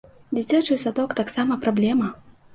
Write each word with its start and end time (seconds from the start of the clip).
Дзіцячы 0.37 0.77
садок 0.85 1.13
таксама 1.21 1.59
праблема. 1.69 2.11